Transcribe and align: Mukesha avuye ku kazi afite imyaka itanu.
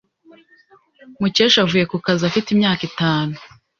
Mukesha 1.19 1.57
avuye 1.63 1.85
ku 1.91 1.97
kazi 2.05 2.23
afite 2.29 2.47
imyaka 2.51 2.81
itanu. 2.89 3.35